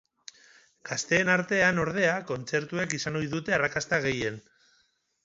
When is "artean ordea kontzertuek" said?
1.33-2.97